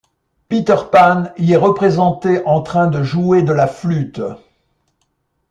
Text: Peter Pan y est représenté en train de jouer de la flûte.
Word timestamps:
Peter 0.49 0.77
Pan 0.91 1.25
y 1.37 1.53
est 1.53 1.57
représenté 1.57 2.41
en 2.47 2.63
train 2.63 2.87
de 2.87 3.03
jouer 3.03 3.43
de 3.43 3.53
la 3.53 3.67
flûte. 3.67 4.19